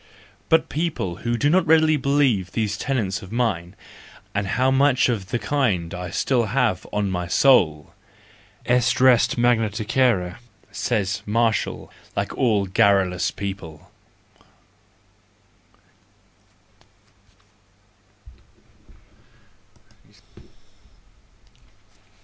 But 0.49 0.67
people 0.67 1.19
will 1.23 1.37
not 1.51 1.63
readily 1.67 1.95
believe 1.95 2.51
these 2.53 2.75
tenets 2.75 3.21
of 3.21 3.31
mine, 3.31 3.75
and 4.33 4.47
how 4.47 4.71
much 4.71 5.09
of 5.09 5.27
the 5.29 5.37
kind 5.37 5.93
I 5.93 6.05
have 6.05 6.15
still 6.15 6.41
on 6.91 7.11
my 7.11 7.27
soul 7.27 7.93
!—Est 8.67 8.99
res 8.99 9.37
magna 9.37 9.69
tacere 9.69 10.37
—says 10.71 11.21
Martial, 11.27 11.91
like 12.15 12.35
all 12.35 12.65
garrulous 12.65 13.29
people. 13.29 13.91